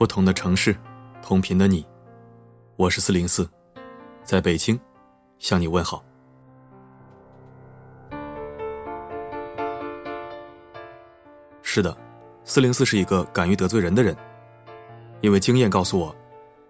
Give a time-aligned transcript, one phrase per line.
[0.00, 0.74] 不同的城市，
[1.20, 1.86] 同频的你，
[2.76, 3.46] 我是四零四，
[4.24, 4.80] 在北京
[5.38, 6.02] 向你问好。
[11.60, 11.94] 是的，
[12.44, 14.16] 四零四是一个敢于得罪人的人，
[15.20, 16.16] 因为经验告诉我，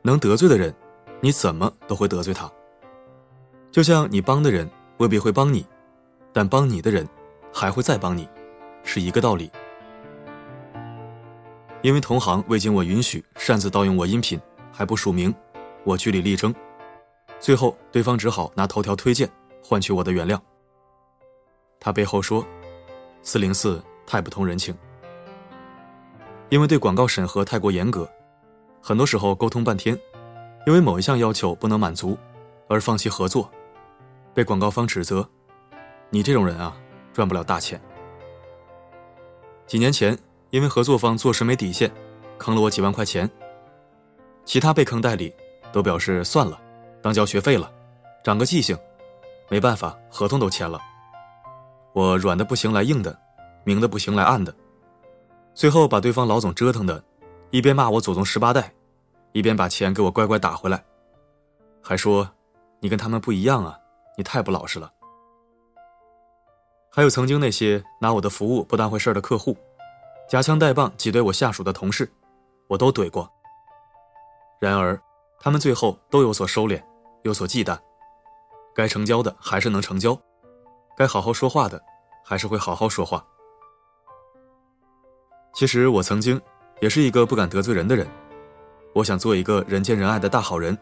[0.02, 0.74] 能得罪的人，
[1.20, 2.50] 你怎么都会得罪他。
[3.70, 4.68] 就像你帮的人
[4.98, 5.64] 未必会帮你，
[6.32, 7.08] 但帮你的人
[7.54, 8.28] 还会再帮你，
[8.82, 9.48] 是一个道理。
[11.82, 14.38] 因为同行未经我允许擅自盗用我音频，
[14.70, 15.34] 还不署名，
[15.84, 16.54] 我据理力争，
[17.38, 19.28] 最后对方只好拿头条推荐
[19.64, 20.38] 换取我的原谅。
[21.78, 22.46] 他背后说
[23.22, 24.76] ：“四零四太不通人情。”
[26.50, 28.06] 因为对广告审核太过严格，
[28.82, 29.98] 很多时候沟通半天，
[30.66, 32.18] 因为某一项要求不能满足，
[32.68, 33.50] 而放弃合作，
[34.34, 35.26] 被广告方指责
[36.10, 36.76] ：“你这种人啊，
[37.14, 37.80] 赚不了大钱。”
[39.66, 40.18] 几年前，
[40.50, 41.90] 因为合作方做事没底线，
[42.38, 43.30] 坑了我几万块钱。
[44.44, 45.32] 其他被坑代理
[45.72, 46.60] 都表示算了，
[47.00, 47.70] 当交学费了，
[48.24, 48.76] 长个记性。
[49.48, 50.80] 没办法，合同都签了。
[51.92, 53.16] 我软的不行来硬的，
[53.64, 54.54] 明的不行来暗的。
[55.54, 57.02] 最后把对方老总折腾的，
[57.50, 58.72] 一边骂我祖宗十八代，
[59.32, 60.82] 一边把钱给我乖乖打回来，
[61.82, 62.30] 还说
[62.78, 63.76] ：“你跟他们不一样啊，
[64.16, 64.92] 你太不老实了。”
[66.92, 69.56] 还有曾经那些拿我的服务不当回事的客户，
[70.30, 72.08] 夹枪带棒挤兑我下属的同事，
[72.68, 73.28] 我都怼过。
[74.60, 74.96] 然而，
[75.40, 76.80] 他们最后都有所收敛，
[77.24, 77.76] 有所忌惮，
[78.72, 80.16] 该成交的还是能成交，
[80.96, 81.82] 该好好说话的
[82.24, 83.26] 还是会好好说话。
[85.52, 86.40] 其实我曾经
[86.80, 88.06] 也是一个不敢得罪人的人，
[88.94, 90.78] 我想做一个人见人爱的大好人，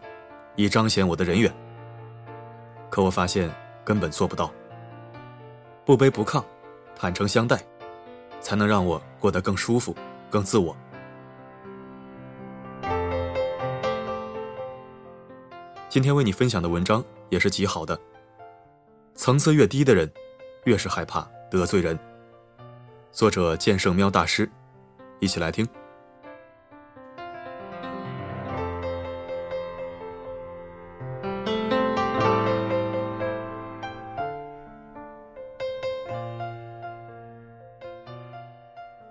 [0.56, 1.50] 以彰显我的人缘。
[2.90, 3.50] 可我发现
[3.83, 4.52] 根本做不到。
[5.86, 6.44] 不卑不亢，
[6.94, 7.58] 坦诚相待，
[8.41, 9.94] 才能让我过得更舒服、
[10.31, 10.77] 更自我。
[15.89, 17.98] 今天为你分享的文章也是极好的。
[19.14, 20.11] 层次越低的人，
[20.64, 21.98] 越是害怕得罪人。
[23.11, 24.48] 作者剑圣喵大师，
[25.18, 25.67] 一起来听。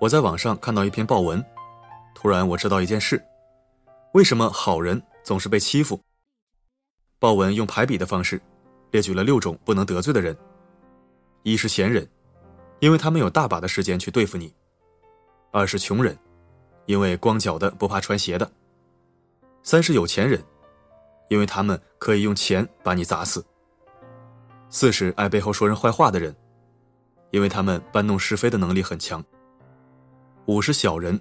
[0.07, 1.44] 我在网上看到一篇报文，
[2.16, 3.22] 突然我知道一件事：
[4.13, 6.00] 为什么好人总是被欺负？
[7.19, 8.41] 报文用排比的方式，
[8.91, 10.34] 列举了六种不能得罪的人：
[11.44, 12.09] 一是闲人。
[12.79, 14.53] 因为他们有大把的时间去对付你。
[15.51, 16.18] 二是穷人，
[16.85, 18.50] 因为光脚的不怕穿鞋的。
[19.62, 20.41] 三是有钱人，
[21.28, 23.45] 因为他们可以用钱把你砸死。
[24.69, 26.34] 四是爱背后说人坏话的人，
[27.31, 29.22] 因为他们搬弄是非的能力很强。
[30.47, 31.19] 五是小人，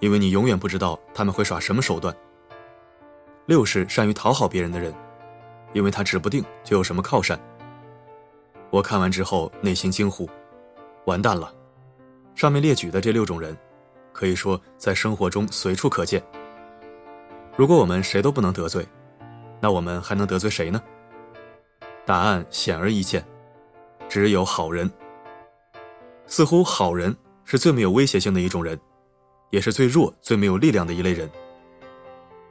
[0.00, 2.12] 因为你永远不知道他们会耍什么手段。
[3.46, 4.92] 六是善于讨好别人的人，
[5.72, 7.38] 因为他指不定就有什么靠山。
[8.70, 10.28] 我看完之后内心惊呼。
[11.04, 11.54] 完蛋了！
[12.34, 13.56] 上面列举的这六种人，
[14.12, 16.20] 可以说在生活中随处可见。
[17.56, 18.84] 如果我们谁都不能得罪，
[19.60, 20.82] 那我们还能得罪谁呢？
[22.04, 23.24] 答案显而易见，
[24.08, 24.90] 只有好人。
[26.26, 27.16] 似乎好人
[27.50, 28.78] 是最没有威胁性的一种人，
[29.48, 31.26] 也是最弱、最没有力量的一类人。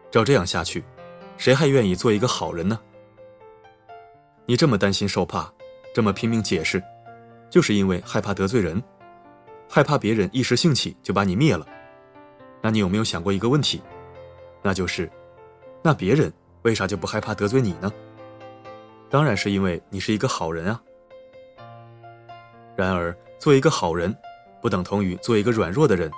[0.10, 0.84] 照这样下去，
[1.38, 2.80] 谁还愿意做一个好人呢？
[4.48, 5.54] 你这么担心受怕，
[5.94, 6.82] 这么拼命解释。
[7.48, 8.82] 就是因为害怕得罪人，
[9.70, 11.64] 害怕别人一时兴起就把你灭了。
[12.60, 13.80] 那你有没有想过一个问题？
[14.64, 15.08] 那就是，
[15.84, 16.34] 那别人
[16.64, 17.94] 为啥就不害怕得罪你呢？
[19.12, 20.82] 当然是因为你是一个好人啊。
[22.76, 24.12] 然而，做一个好人，
[24.68, 26.12] 不等同于做一个软弱的人。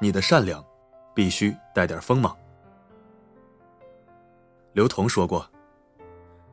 [0.00, 0.64] 你的善良，
[1.12, 2.36] 必须带点锋芒。
[4.72, 5.44] 刘同说过：“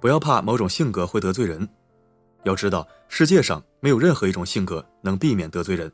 [0.01, 1.69] 不要怕某种性格会得罪人。”
[2.45, 5.93] 要知道，世界上没有任何一种性格能避免得罪人。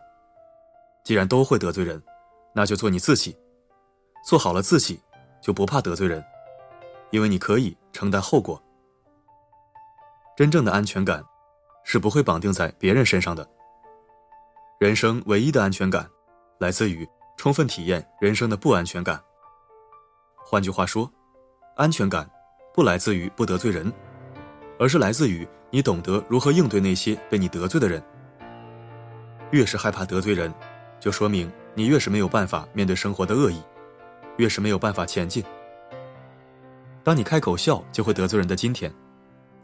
[1.03, 2.01] 既然都会得罪人，
[2.53, 3.35] 那就做你自己，
[4.25, 5.01] 做好了自己，
[5.41, 6.23] 就不怕得罪人，
[7.11, 8.57] 因为你可以承担后果。
[10.38, 11.21] 真正的安全感，
[11.83, 13.45] 是不会绑定在别人身上的。
[14.83, 16.06] 人生唯一的安全感，
[16.59, 17.07] 来自于
[17.38, 19.18] 充分体验人生的不安全感。
[20.45, 21.09] 换句话说，
[21.77, 22.30] 安全感
[22.74, 23.89] 不来自于不得罪人，
[24.77, 25.47] 而是来自于。
[25.71, 28.03] 你懂得如何应对那些被你得罪的人。
[29.51, 30.53] 越是害怕得罪人，
[31.00, 33.63] 就说明你越是没有办法面对生活的恶意，
[34.36, 35.41] 越是没有办法前进。
[37.06, 38.94] 当你开口笑就会得罪人的今天，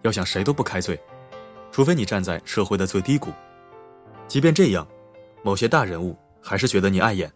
[0.03, 0.97] 要想谁都不开罪，
[1.73, 3.33] 除非你站在社会的最低谷。
[4.29, 4.87] 即便这样，
[5.43, 7.31] 某些大人物还是觉得你碍眼。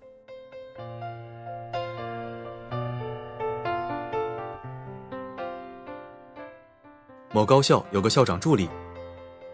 [7.31, 8.69] 某高校有个校长助理，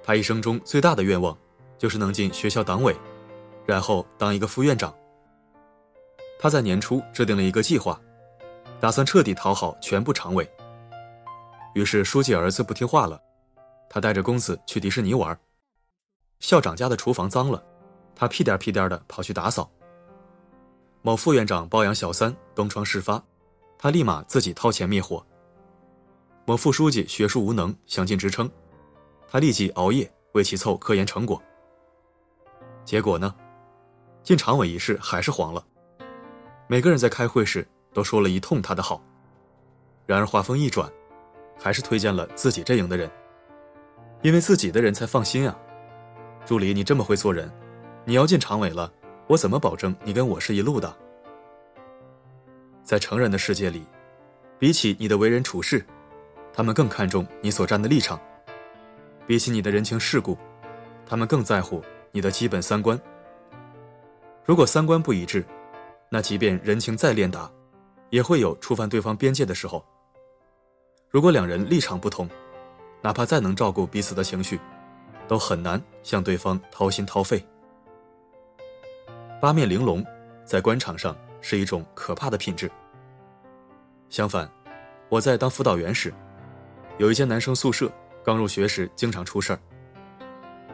[0.03, 1.37] 他一生中最大的愿望
[1.77, 2.93] 就是能进学校党委，
[3.65, 4.93] 然后当一个副院长。
[6.37, 7.99] 他在年初制定了一个计划，
[8.81, 10.49] 打算彻底讨好全部常委。
[11.73, 13.21] 于是书记儿子不听话了，
[13.89, 15.39] 他带着公子去迪士尼玩，
[16.39, 17.63] 校长家的厨房脏了。
[18.19, 19.71] 他屁颠屁颠的跑去打扫。
[21.01, 23.23] 某副院长包养小三东窗事发，
[23.77, 25.25] 他立马自己掏钱灭火。
[26.43, 28.51] 某副书记学术无能想进职称，
[29.25, 31.41] 他立即熬夜为其凑科研成果。
[32.83, 33.33] 结果呢，
[34.21, 35.65] 进常委一事还是黄了。
[36.67, 39.01] 每个人在开会时都说了一通他的好，
[40.05, 40.91] 然而话锋一转，
[41.57, 43.09] 还是推荐了自己阵营的人，
[44.23, 45.57] 因为自己的人才放心啊。
[46.45, 47.49] 助理，你这么会做人，
[48.05, 48.91] 你要进常委了，
[49.27, 50.95] 我怎么保证你跟我是一路的？
[52.83, 53.85] 在成人的世界里，
[54.57, 55.85] 比起你的为人处事，
[56.51, 58.17] 他们更看重你所站的立场；
[59.27, 60.37] 比起你的人情世故，
[61.05, 62.99] 他们更在乎你的基本三观。
[64.43, 65.45] 如果三观不一致，
[66.09, 67.51] 那即便人情再练达，
[68.09, 69.85] 也会有触犯对方边界的时候。
[71.09, 72.27] 如果两人立场不同，
[73.01, 74.59] 哪怕再能照顾彼此的情绪，
[75.27, 77.45] 都很难向对方掏心掏肺。
[79.41, 80.05] 八面玲珑，
[80.43, 82.69] 在官场上是一种可怕的品质。
[84.09, 84.49] 相反，
[85.07, 86.13] 我在当辅导员时，
[86.97, 87.89] 有一间男生宿舍，
[88.21, 89.59] 刚入学时经常出事儿。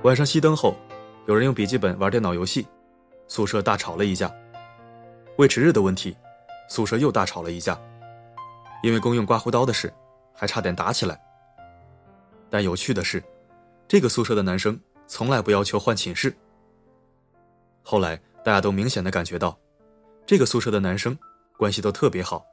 [0.01, 0.75] 晚上熄灯后，
[1.27, 2.67] 有人用笔记本玩电脑游戏，
[3.27, 4.33] 宿舍大吵了一架。
[5.37, 6.17] 为值日的问题，
[6.67, 7.79] 宿舍又大吵了一架，
[8.81, 9.93] 因为公用刮胡刀的事，
[10.33, 11.21] 还差点打起来。
[12.49, 13.23] 但有趣的是，
[13.87, 16.35] 这个宿舍的男生从来不要求换寝室。
[17.83, 19.57] 后来大家都明显的感觉到，
[20.23, 21.17] 这个宿舍的男生
[21.57, 22.45] 关系都特别好。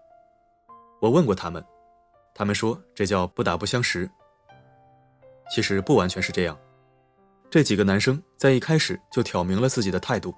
[1.02, 1.62] 我问过他们，
[2.34, 4.10] 他们说这叫不打不相识。
[5.50, 6.58] 其实不完全是这样，
[7.50, 10.34] 这几个男生在一开始就挑明了自己的态度。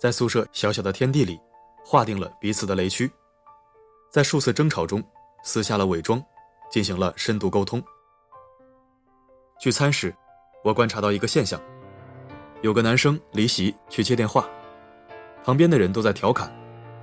[0.00, 1.38] 在宿舍小小的天地里，
[1.84, 3.08] 划定了彼此的雷区，
[4.10, 5.00] 在数次争吵中
[5.44, 6.20] 撕下了伪装，
[6.72, 7.80] 进行了深度沟通。
[9.60, 10.12] 聚餐时，
[10.64, 11.60] 我观察到一个现象：
[12.62, 14.46] 有个男生离席去接电话，
[15.42, 16.52] 旁边的人都在调侃，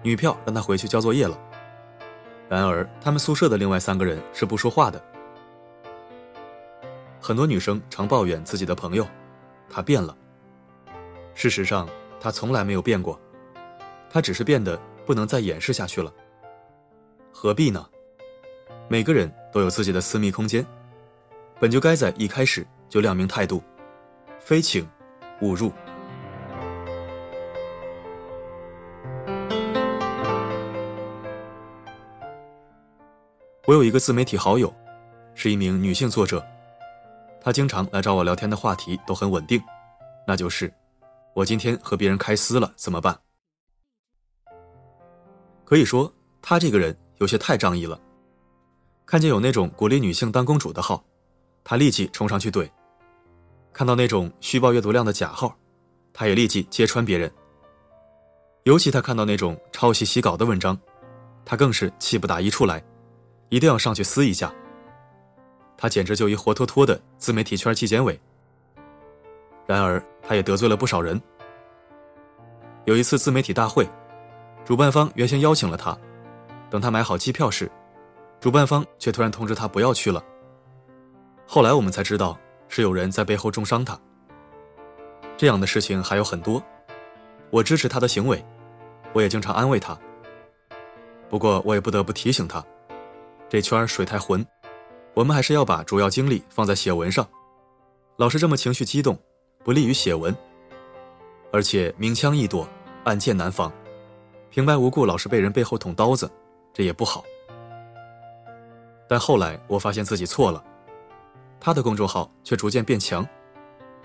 [0.03, 1.35] 女票让他回去交作业了。
[2.47, 5.03] 然而，他们宿舍的另外三个人是不说话的。
[7.19, 9.05] 很多女生常抱怨自己的朋友，
[9.67, 10.15] 他变了。
[11.33, 11.89] 事实上，
[12.19, 13.19] 他从来没有变过，
[14.11, 16.13] 他只是变得不能再掩饰下去了。
[17.33, 17.83] 何必呢？
[18.87, 20.63] 每个人都有自己的私密空间，
[21.59, 23.61] 本就该在一开始就亮明态度，
[24.39, 24.87] 非请
[25.41, 25.71] 误入。
[33.65, 34.73] 我有一个自媒体好友，
[35.35, 36.45] 是一名女性作者，
[37.41, 39.61] 她经常来找我聊天的话题都很稳定，
[40.25, 40.73] 那就是。
[41.33, 43.15] 我今天和别人开撕了怎么办？
[45.63, 46.11] 可以说
[46.41, 47.99] 他这个人有些太仗义了。
[49.05, 51.03] 看见有那种鼓励女性当公主的号，
[51.63, 52.67] 他立即冲上去怼；
[53.77, 55.55] 看到那种虚报阅读量的假号，
[56.11, 57.31] 他也立即揭穿别人。
[58.63, 60.75] 尤其他看到那种抄袭洗稿的文章，
[61.45, 62.83] 他更是气不打一处来，
[63.49, 64.51] 一定要上去撕一下。
[65.77, 68.19] 他简直就一活脱脱的自媒体圈纪检委。
[69.67, 71.21] 然而，他也得罪了不少人。
[72.85, 73.87] 有一次自媒体大会，
[74.65, 75.95] 主办方原先邀请了他，
[76.71, 77.71] 等他买好机票时，
[78.39, 80.23] 主办方却突然通知他不要去了。
[81.45, 82.35] 后来我们才知道，
[82.67, 83.99] 是有人在背后重伤他。
[85.35, 86.61] 这样的事情还有很多，
[87.49, 88.43] 我支持他的行为，
[89.13, 89.97] 我也经常安慰他。
[91.29, 92.63] 不过我也不得不提醒他，
[93.49, 94.45] 这圈水太浑，
[95.13, 97.27] 我们还是要把主要精力放在写文上，
[98.15, 99.17] 老是这么情绪激动。
[99.63, 100.33] 不利于写文，
[101.51, 102.65] 而且明枪易躲，
[103.03, 103.69] 暗箭难防，
[104.49, 106.31] 平白无故老是被人背后捅刀子，
[106.73, 107.21] 这也不好。
[109.09, 110.63] 但后来我发现自己错了，
[111.59, 113.27] 他的公众号却逐渐变强，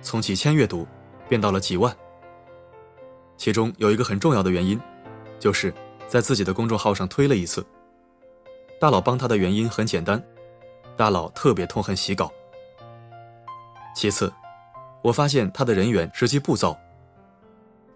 [0.01, 0.87] 从几千阅读
[1.29, 1.97] 变到了几万。
[3.37, 4.81] 其中有一个很重要的原因，
[5.39, 5.73] 就是
[6.07, 7.65] 在自己的公众号上推了一次。
[8.81, 10.23] 大佬帮他的原因很简单，
[10.97, 12.33] 大佬特别痛恨洗稿。
[13.95, 14.33] 其次。
[15.03, 16.79] 我发现他的人员实际不糟。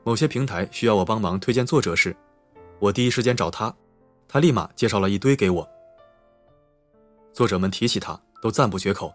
[0.03, 2.17] 某些平台需要我帮忙推荐作者时，
[2.81, 3.73] 我第一时间找他，
[4.27, 5.69] 他立马介绍了一堆给我。
[7.33, 9.15] 作者们提起他都赞不绝口，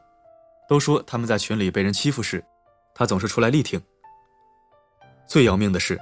[0.72, 2.42] 都说他们在群里被人欺负时，
[2.96, 3.78] 他总是出来力挺。
[5.28, 6.00] 最要命的是，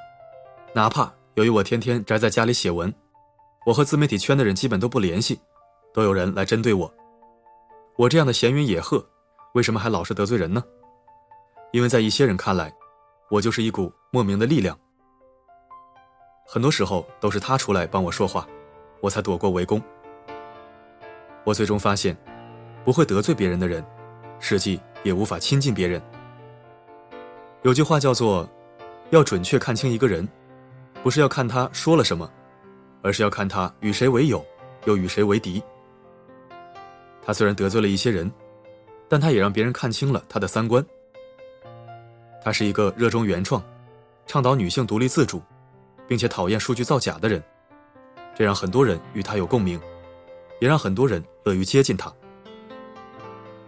[0.75, 2.93] 哪怕由于我天天宅在家里写文，
[3.65, 5.39] 我和自媒体圈的人基本都不联系，
[5.91, 6.93] 都有人来针对我。
[7.95, 9.03] 我这样的闲云野鹤，
[9.55, 10.63] 为什么还老是得罪人呢？
[11.71, 12.71] 因为在一些人看来，
[13.31, 14.77] 我就是一股莫名的力量。
[16.45, 18.47] 很多时候都是他出来帮我说话，
[19.01, 19.81] 我才躲过围攻。
[21.43, 22.15] 我最终发现，
[22.85, 23.83] 不会得罪别人的人，
[24.39, 26.01] 实际也无法亲近别人。
[27.63, 28.49] 有句话叫做
[29.11, 30.27] ：“要准确看清一个人，
[31.03, 32.29] 不是要看他说了什么，
[33.01, 34.45] 而是要看他与谁为友，
[34.85, 35.61] 又与谁为敌。”
[37.25, 38.31] 他虽然得罪了一些人，
[39.07, 40.83] 但他也让别人看清了他的三观。
[42.43, 43.61] 他是一个热衷原创、
[44.25, 45.41] 倡导女性独立自主。
[46.07, 47.39] 并且讨厌数据造假的人，
[48.33, 49.79] 这让很多人与他有共鸣，
[50.59, 52.11] 也让很多人乐于接近他。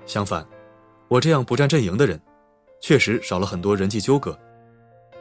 [0.07, 0.43] 相反，
[1.11, 2.17] 我这样不站阵营的人，
[2.79, 4.33] 确实少了很多人际纠葛，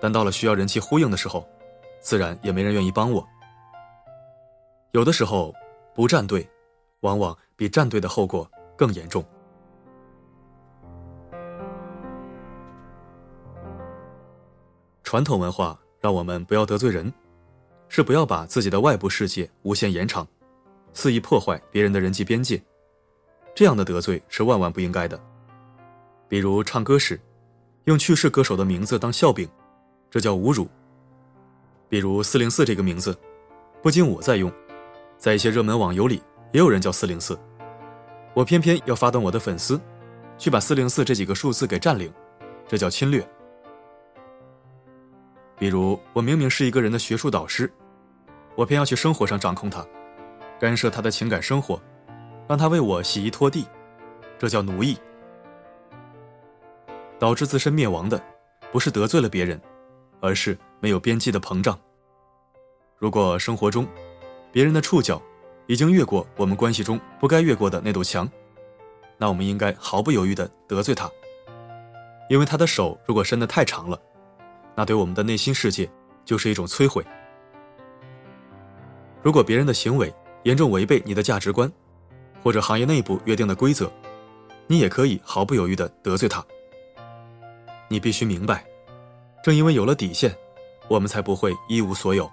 [0.00, 1.44] 但到了需要人气呼应的时候，
[1.98, 3.28] 自然也没人愿意帮我。
[4.92, 5.52] 有的时候，
[5.92, 6.48] 不站队，
[7.00, 9.24] 往往比站队的后果更严重。
[15.02, 15.76] 传统文化。
[16.02, 17.12] 让我们不要得罪人，
[17.90, 20.26] 是不要把自己的外部世界无限延长，
[20.94, 22.58] 肆意破坏别人的人际边界。
[23.54, 25.20] 这样的得罪是万万不应该的。
[26.30, 27.20] 比如唱歌时，
[27.86, 29.48] 用去世歌手的名字当笑柄，
[30.08, 30.68] 这叫侮辱。
[31.88, 33.18] 比如四零四这个名字，
[33.82, 34.48] 不仅我在用，
[35.18, 36.22] 在一些热门网游里
[36.52, 37.36] 也有人叫四零四，
[38.32, 39.80] 我偏偏要发动我的粉丝，
[40.38, 42.12] 去把四零四这几个数字给占领，
[42.68, 43.28] 这叫侵略。
[45.58, 47.68] 比如，我明明是一个人的学术导师，
[48.54, 49.84] 我偏要去生活上掌控他，
[50.60, 51.82] 干涉他的情感生活，
[52.46, 53.66] 让他为我洗衣拖地，
[54.38, 54.96] 这叫奴役。
[57.20, 58.20] 导致自身灭亡的，
[58.72, 59.60] 不是得罪了别人，
[60.20, 61.78] 而是没有边际的膨胀。
[62.96, 63.86] 如果生活中，
[64.50, 65.20] 别人的触角
[65.66, 68.26] 已经越过我们关系中不该越过的那堵墙，
[69.18, 71.10] 那我们应该毫不犹豫地得罪他，
[72.30, 74.00] 因为他的手如果伸得太长了。
[74.74, 75.90] 那对我们的内心世界
[76.24, 77.04] 就是一种摧毁。
[79.22, 80.10] 如果别人的行为
[80.44, 81.70] 严重违背你的价值观，
[82.42, 83.92] 或者行业内部约定的规则，
[84.66, 86.42] 你也可以毫不犹豫的得罪他。
[87.92, 88.64] 你必须明白，
[89.42, 90.32] 正因为有了底线，
[90.88, 92.30] 我们才不会一无所有。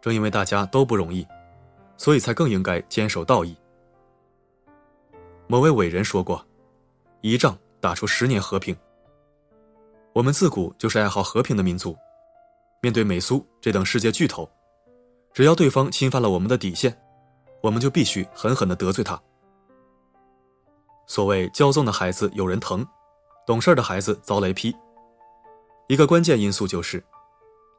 [0.00, 1.26] 正因为大家都不容易，
[1.98, 3.54] 所以才更应该坚守道义。
[5.46, 6.42] 某位伟人说过
[7.20, 8.74] ：“一仗打出十年和平。”
[10.14, 11.94] 我们自古就是爱好和平的民族，
[12.80, 14.50] 面对美苏这等世界巨头，
[15.34, 16.98] 只要对方侵犯了我们的底线，
[17.60, 19.20] 我们就必须狠狠的得罪他。
[21.06, 22.86] 所谓骄纵的孩子有人疼，
[23.48, 24.76] 懂事的孩子遭雷劈。
[25.86, 27.02] 一个关键因素就是，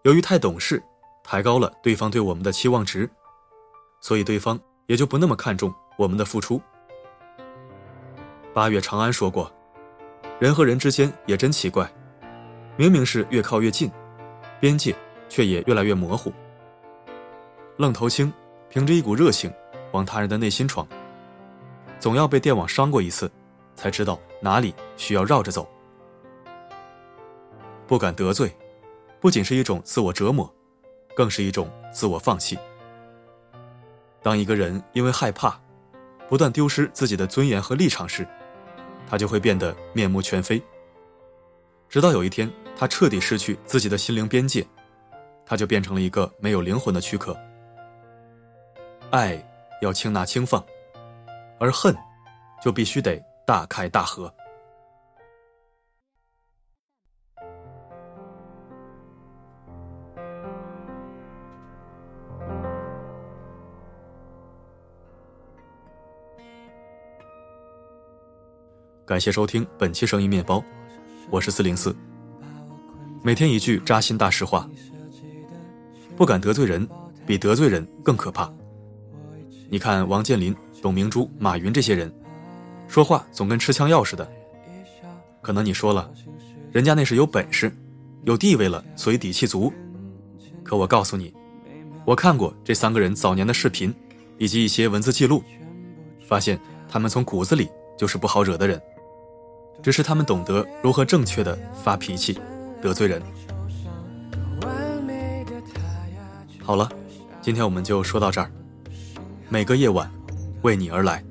[0.01, 0.81] 由于太懂事，
[1.23, 3.07] 抬高了对方对我们的期望值，
[4.01, 6.59] 所以对方也就不那么看重我们的付出。
[8.51, 9.51] 八月长安说过
[10.41, 11.87] ：“人和人之间也真奇怪。”
[12.75, 13.91] 明明是越靠越近，
[14.59, 14.95] 边界
[15.27, 16.33] 却也越来越模糊。
[17.77, 18.33] 愣头青
[18.69, 19.53] 凭着一股热情
[19.91, 20.87] 往他人的内心闯，
[21.99, 23.31] 总要被电网伤过一次，
[23.75, 25.67] 才知道哪里需要绕着走。
[27.87, 28.55] 不敢得罪，
[29.19, 30.51] 不仅是一种自我折磨，
[31.15, 32.57] 更是一种自我放弃。
[34.21, 35.59] 当一个人因为害怕，
[36.27, 38.27] 不断丢失自己的尊严和立场时，
[39.09, 40.61] 他就会变得面目全非。
[41.87, 42.51] 直到有一天。
[42.79, 44.65] 他彻底失去自己的心灵边界，
[45.45, 47.35] 他就变成了一个没有灵魂的躯壳。
[49.09, 49.37] 爱
[49.81, 50.63] 要轻拿轻放，
[51.59, 51.93] 而恨
[52.63, 54.31] 就必须得大开大合。
[69.03, 70.63] 感谢收听本期声音面包，
[71.31, 71.95] 我是四零四。
[73.23, 74.69] 每天一句扎心大实话，
[76.15, 76.87] 不敢得罪人，
[77.25, 78.47] 比得罪人更可怕。
[79.71, 82.13] 你看王健林、董明珠、马云这些人，
[82.89, 84.29] 说话总跟吃枪药似的。
[85.41, 86.11] 可能你说了，
[86.71, 87.71] 人家那是有本事、
[88.23, 89.71] 有地位了，所以底气足。
[90.63, 91.33] 可我告诉你，
[92.03, 93.93] 我看过这三个人早年的视频，
[94.37, 95.43] 以及一些文字记录，
[96.27, 98.81] 发现他们从骨子里就是不好惹的人，
[99.83, 102.37] 只是他们懂得如何正确的发脾气。
[102.81, 103.21] 得罪人。
[106.61, 106.89] 好了，
[107.41, 108.49] 今天我们就说到这儿。
[109.49, 110.09] 每个夜晚，
[110.61, 111.21] 为你而来，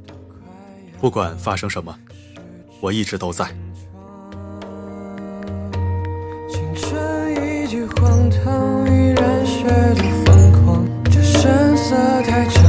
[1.01, 1.95] 不管发生什么，
[2.81, 3.47] 我一直都在。
[6.51, 12.68] 青春已经荒唐，已染血的疯狂，这声色太张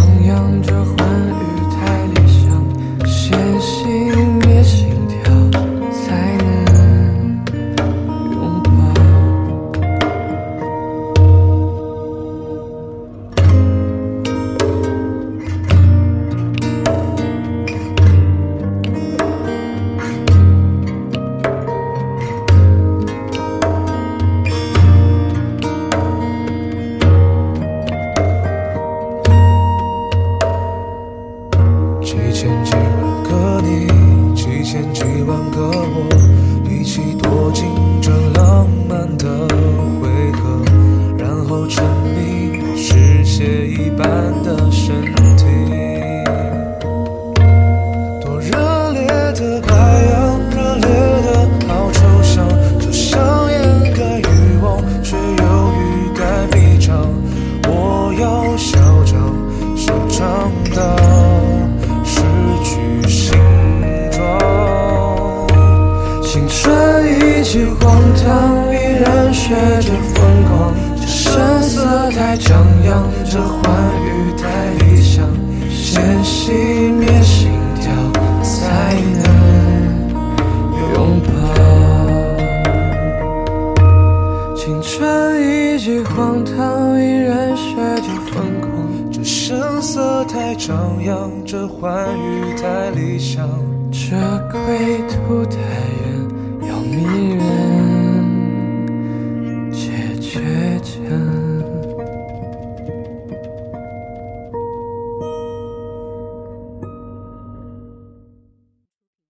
[93.39, 93.78] show.